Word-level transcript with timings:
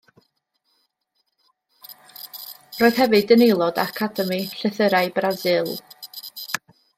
Roedd 2.79 3.03
hefyd 3.03 3.35
yn 3.35 3.45
aelod 3.49 3.83
o 3.83 3.87
Academi 3.93 4.41
Llythyrau 4.55 5.13
Brasil. 5.19 5.71